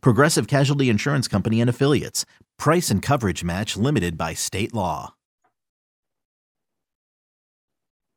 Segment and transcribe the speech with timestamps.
[0.00, 2.24] Progressive Casualty Insurance Company and Affiliates.
[2.58, 5.14] Price and coverage match limited by state law.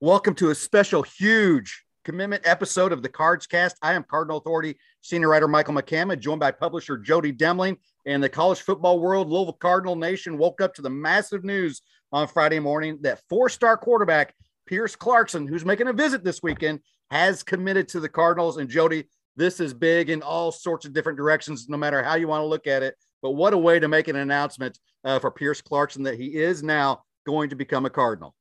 [0.00, 3.76] Welcome to a special, huge commitment episode of the Cards Cast.
[3.82, 7.76] I am Cardinal Authority senior writer Michael McCammon, joined by publisher Jody Demling.
[8.06, 11.82] And the college football world, Louisville Cardinal Nation, woke up to the massive news
[12.12, 14.34] on Friday morning that four star quarterback
[14.66, 18.58] Pierce Clarkson, who's making a visit this weekend, has committed to the Cardinals.
[18.58, 22.28] And Jody, this is big in all sorts of different directions, no matter how you
[22.28, 22.96] want to look at it.
[23.22, 26.62] But what a way to make an announcement uh, for Pierce Clarkson that he is
[26.62, 28.34] now going to become a Cardinal.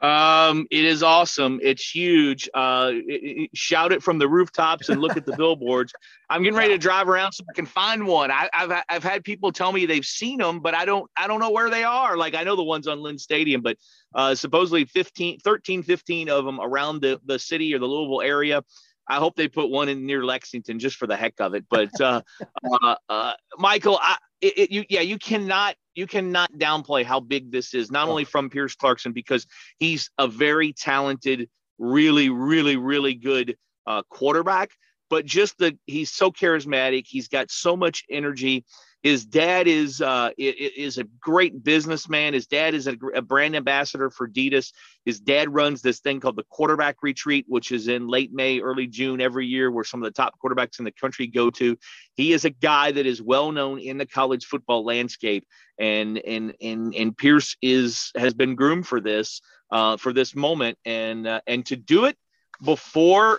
[0.00, 1.58] Um, it is awesome.
[1.62, 2.50] It's huge.
[2.52, 5.94] Uh, it, it, shout it from the rooftops and look at the billboards.
[6.28, 8.30] I'm getting ready to drive around so I can find one.
[8.30, 11.40] I, have I've had people tell me they've seen them, but I don't I don't
[11.40, 12.16] know where they are.
[12.16, 13.78] Like I know the ones on Lynn Stadium, but
[14.14, 18.62] uh, supposedly 15, 13, 15 of them around the the city or the Louisville area.
[19.08, 21.64] I hope they put one in near Lexington just for the heck of it.
[21.70, 22.22] But uh,
[22.82, 27.50] uh, uh, Michael, I, it, it, you, yeah, you cannot you cannot downplay how big
[27.50, 27.90] this is.
[27.90, 29.46] Not only from Pierce Clarkson because
[29.78, 31.48] he's a very talented,
[31.78, 34.70] really, really, really good uh, quarterback,
[35.08, 37.04] but just the he's so charismatic.
[37.06, 38.64] He's got so much energy.
[39.06, 42.34] His dad is uh, is a great businessman.
[42.34, 44.72] His dad is a, a, brand ambassador for Adidas.
[45.04, 48.88] His dad runs this thing called the Quarterback Retreat, which is in late May, early
[48.88, 51.78] June every year, where some of the top quarterbacks in the country go to.
[52.16, 55.46] He is a guy that is well known in the college football landscape,
[55.78, 60.78] and and and and Pierce is has been groomed for this uh, for this moment,
[60.84, 62.16] and uh, and to do it
[62.60, 63.38] before.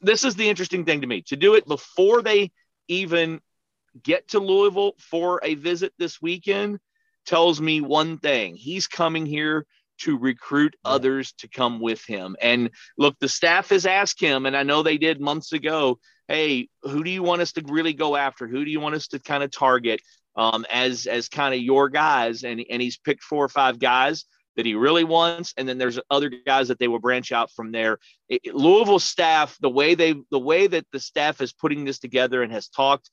[0.00, 2.52] This is the interesting thing to me to do it before they
[2.86, 3.40] even
[4.02, 6.78] get to Louisville for a visit this weekend
[7.26, 9.66] tells me one thing he's coming here
[10.00, 12.36] to recruit others to come with him.
[12.40, 15.98] And look, the staff has asked him, and I know they did months ago,
[16.28, 18.48] hey, who do you want us to really go after?
[18.48, 20.00] Who do you want us to kind of target
[20.36, 22.44] um, as as kind of your guys?
[22.44, 24.24] And and he's picked four or five guys
[24.56, 27.72] that he really wants, and then there's other guys that they will branch out from
[27.72, 27.98] there.
[28.28, 32.42] It, Louisville staff, the way they the way that the staff is putting this together
[32.42, 33.10] and has talked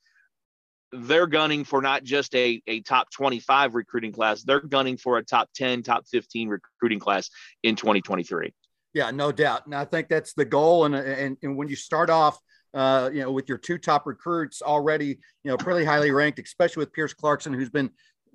[0.92, 5.24] they're gunning for not just a, a top 25 recruiting class, they're gunning for a
[5.24, 7.30] top 10, top 15 recruiting class
[7.64, 8.54] in 2023.
[8.94, 9.66] Yeah, no doubt.
[9.66, 10.86] And I think that's the goal.
[10.86, 12.40] And, and, and when you start off,
[12.74, 16.82] uh, you know, with your two top recruits already, you know, pretty highly ranked, especially
[16.82, 17.90] with Pierce Clarkson, who's been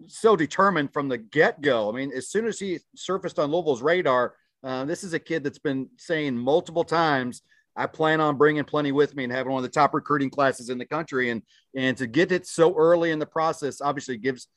[0.09, 1.89] so determined from the get go.
[1.89, 4.35] I mean, as soon as he surfaced on Louisville's radar,
[4.65, 7.43] uh, this is a kid that's been saying multiple times
[7.77, 10.69] I plan on bringing plenty with me and having one of the top recruiting classes
[10.69, 11.31] in the country.
[11.31, 11.43] And
[11.77, 14.49] and to get it so early in the process obviously gives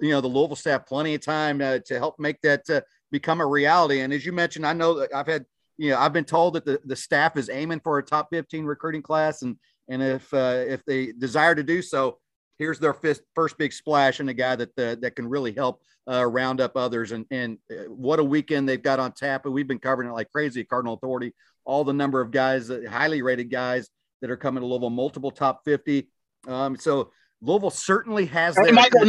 [0.00, 2.80] you know the Louisville staff plenty of time uh, to help make that uh,
[3.10, 4.00] become a reality.
[4.00, 5.46] And as you mentioned, I know that I've had
[5.76, 8.64] you know I've been told that the, the staff is aiming for a top 15
[8.64, 9.56] recruiting class, and
[9.88, 12.18] and if uh, if they desire to do so,
[12.58, 15.82] here's their first, first big splash and a guy that uh, that can really help
[16.10, 17.12] uh, round up others.
[17.12, 19.44] And and uh, what a weekend they've got on tap.
[19.44, 20.64] And we've been covering it like crazy.
[20.64, 21.32] Cardinal Authority
[21.68, 23.90] all the number of guys, highly rated guys
[24.22, 26.08] that are coming to Louisville, multiple top 50.
[26.48, 27.12] Um, so
[27.42, 28.56] Louisville certainly has.
[28.56, 29.04] Hey, Michael,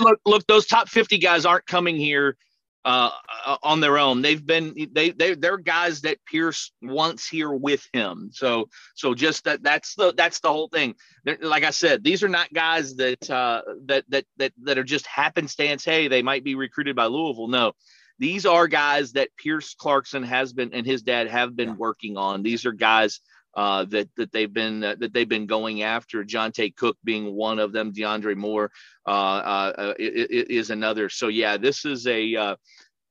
[0.00, 2.38] look, look, those top 50 guys aren't coming here
[2.86, 3.10] uh,
[3.44, 4.22] uh, on their own.
[4.22, 8.30] They've been they they they're guys that Pierce wants here with him.
[8.32, 10.94] So so just that that's the that's the whole thing.
[11.24, 14.84] They're, like I said, these are not guys that uh, that that that that are
[14.84, 15.84] just happenstance.
[15.84, 17.48] Hey, they might be recruited by Louisville.
[17.48, 17.72] No,
[18.22, 22.44] these are guys that Pierce Clarkson has been and his dad have been working on.
[22.44, 23.18] These are guys
[23.56, 26.22] uh, that that they've been uh, that they've been going after.
[26.22, 27.92] Johntay Cook being one of them.
[27.92, 28.70] DeAndre Moore
[29.08, 31.08] uh, uh, is another.
[31.08, 32.56] So yeah, this is a uh,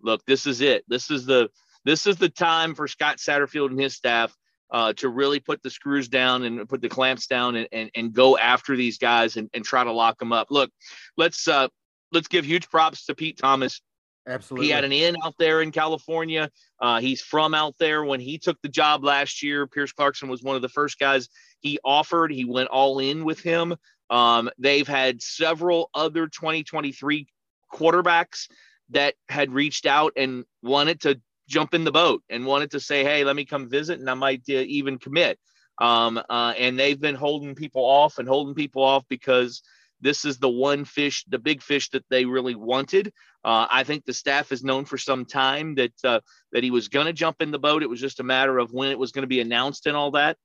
[0.01, 0.25] look.
[0.25, 0.85] This is it.
[0.87, 1.49] This is the
[1.83, 4.33] this is the time for Scott Satterfield and his staff
[4.71, 8.13] uh, to really put the screws down and put the clamps down and, and, and
[8.13, 10.47] go after these guys and, and try to lock them up.
[10.51, 10.71] Look,
[11.17, 11.67] let's uh,
[12.13, 13.81] let's give huge props to Pete Thomas
[14.27, 14.67] Absolutely.
[14.67, 16.49] He had an in out there in California.
[16.79, 18.03] Uh, he's from out there.
[18.03, 21.27] When he took the job last year, Pierce Clarkson was one of the first guys
[21.59, 22.31] he offered.
[22.31, 23.75] He went all in with him.
[24.09, 27.27] Um, they've had several other 2023
[27.73, 28.47] quarterbacks
[28.89, 33.03] that had reached out and wanted to jump in the boat and wanted to say,
[33.03, 35.39] hey, let me come visit and I might uh, even commit.
[35.79, 39.63] Um, uh, and they've been holding people off and holding people off because
[40.01, 43.13] this is the one fish, the big fish that they really wanted.
[43.43, 46.19] Uh, I think the staff has known for some time that uh,
[46.51, 47.83] that he was going to jump in the boat.
[47.83, 50.11] It was just a matter of when it was going to be announced and all
[50.11, 50.37] that.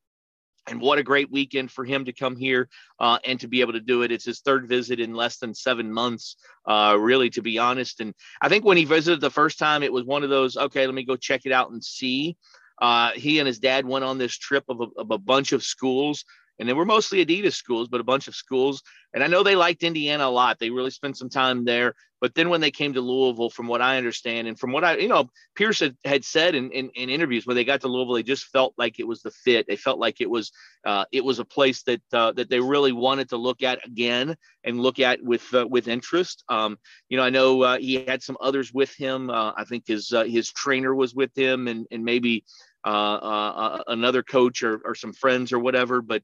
[0.69, 2.69] And what a great weekend for him to come here
[2.99, 4.11] uh, and to be able to do it.
[4.11, 6.37] It's his third visit in less than seven months,
[6.67, 8.01] uh, really, to be honest.
[8.01, 10.85] And I think when he visited the first time, it was one of those, okay,
[10.85, 12.37] let me go check it out and see.
[12.83, 15.63] Uh, he and his dad went on this trip of a, of a bunch of
[15.63, 16.25] schools
[16.59, 18.83] and they were mostly Adidas schools, but a bunch of schools.
[19.13, 20.59] And I know they liked Indiana a lot.
[20.59, 21.95] They really spent some time there.
[22.21, 24.97] But then when they came to Louisville, from what I understand, and from what I,
[24.97, 28.15] you know, Pierce had, had said in, in, in interviews when they got to Louisville,
[28.15, 29.67] they just felt like it was the fit.
[29.67, 30.51] They felt like it was
[30.87, 34.35] uh, it was a place that uh, that they really wanted to look at again
[34.65, 36.43] and look at with uh, with interest.
[36.49, 36.79] Um,
[37.11, 39.29] you know, I know uh, he had some others with him.
[39.29, 42.45] Uh, I think his uh, his trainer was with him, and and maybe
[42.87, 46.01] uh, uh, another coach or, or some friends or whatever.
[46.01, 46.23] But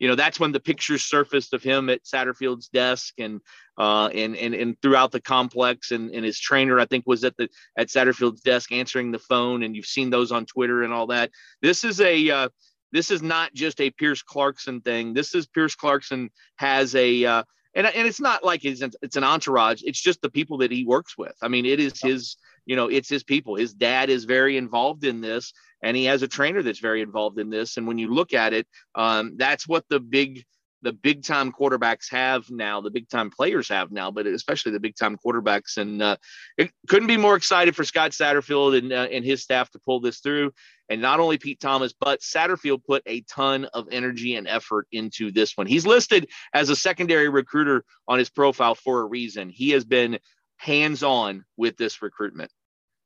[0.00, 3.40] you know that's when the pictures surfaced of him at Satterfield's desk and
[3.78, 7.36] uh, and, and and throughout the complex and, and his trainer I think was at
[7.36, 11.06] the at Satterfield's desk answering the phone and you've seen those on Twitter and all
[11.08, 11.30] that.
[11.62, 12.48] This is a uh,
[12.92, 15.14] this is not just a Pierce Clarkson thing.
[15.14, 17.42] This is Pierce Clarkson has a uh,
[17.74, 19.82] and, and it's not like it's, it's an entourage.
[19.84, 21.34] It's just the people that he works with.
[21.40, 22.36] I mean, it is his,
[22.66, 23.54] you know, it's his people.
[23.54, 25.52] His dad is very involved in this
[25.82, 27.76] and he has a trainer that's very involved in this.
[27.76, 30.44] And when you look at it, um, that's what the big
[30.82, 34.80] the big time quarterbacks have now, the big time players have now, but especially the
[34.80, 35.76] big time quarterbacks.
[35.76, 36.16] And uh,
[36.56, 40.00] it couldn't be more excited for Scott Satterfield and, uh, and his staff to pull
[40.00, 40.52] this through.
[40.88, 45.30] And not only Pete Thomas, but Satterfield put a ton of energy and effort into
[45.30, 45.66] this one.
[45.66, 49.50] He's listed as a secondary recruiter on his profile for a reason.
[49.50, 50.18] He has been
[50.56, 52.50] hands on with this recruitment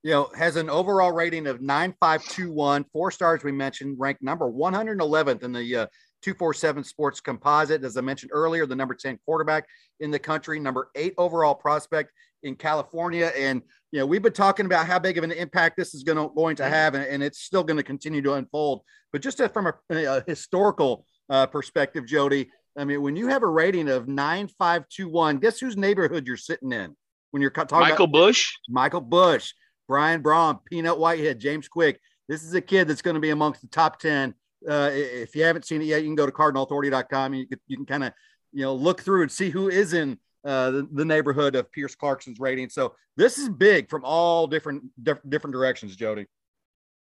[0.05, 5.43] you know, has an overall rating of 9521, four stars we mentioned, ranked number 111th
[5.43, 5.87] in the uh,
[6.21, 7.83] 247 Sports Composite.
[7.83, 9.67] As I mentioned earlier, the number 10 quarterback
[10.01, 12.13] in the country, number eight overall prospect
[12.43, 13.33] in California.
[13.35, 13.63] And,
[13.93, 16.33] you know, we've been talking about how big of an impact this is going to,
[16.35, 18.83] going to have, and, and it's still going to continue to unfold.
[19.11, 23.49] But just from a, a historical uh, perspective, Jody, I mean, when you have a
[23.49, 26.95] rating of 9521, guess whose neighborhood you're sitting in?
[27.31, 29.55] When you're talking Michael about Bush, Michael Bush.
[29.87, 32.01] Brian Brohm, Peanut Whitehead, James Quick.
[32.29, 34.35] This is a kid that's going to be amongst the top 10.
[34.69, 37.35] Uh, if you haven't seen it yet, you can go to cardinalauthority.com.
[37.35, 38.13] You can, you can kind of,
[38.53, 41.95] you know, look through and see who is in uh, the, the, neighborhood of Pierce
[41.95, 42.71] Clarkson's rating.
[42.71, 46.27] So this is big from all different, diff- different directions, Jody.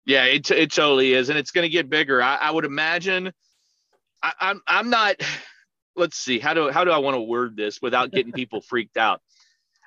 [0.06, 1.28] Yeah, it, it totally is.
[1.28, 2.20] And it's going to get bigger.
[2.22, 3.32] I, I would imagine
[4.22, 5.16] I, I'm, I'm not,
[5.96, 8.96] let's see, how do, how do I want to word this without getting people freaked
[8.96, 9.20] out?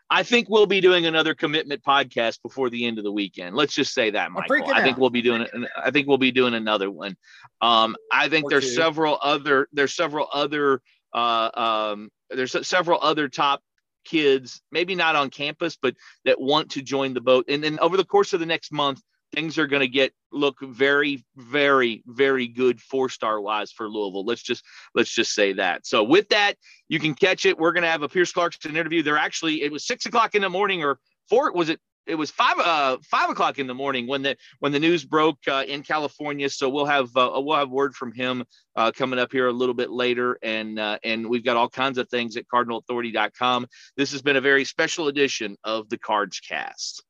[0.09, 3.55] I think we'll be doing another commitment podcast before the end of the weekend.
[3.55, 4.71] Let's just say that, Michael.
[4.73, 5.51] I think we'll be doing it.
[5.75, 7.17] I think we'll be doing another one.
[7.61, 10.81] Um, I think there's several other there's several other
[11.13, 11.49] uh,
[11.93, 13.61] um, there's several other top
[14.05, 17.45] kids, maybe not on campus, but that want to join the boat.
[17.49, 19.01] And then over the course of the next month,
[19.35, 24.25] things are going to get look very very very good four star wise for louisville
[24.25, 24.63] let's just
[24.95, 26.55] let's just say that so with that
[26.87, 29.71] you can catch it we're going to have a pierce clarkson interview they're actually it
[29.71, 30.99] was six o'clock in the morning or
[31.29, 34.71] four was it it was five uh five o'clock in the morning when the when
[34.71, 36.49] the news broke uh, in California.
[36.49, 38.43] So we'll have uh, we'll have word from him
[38.75, 41.97] uh, coming up here a little bit later, and uh, and we've got all kinds
[41.97, 43.67] of things at CardinalAuthority.com.
[43.97, 47.03] This has been a very special edition of the Cards Cast.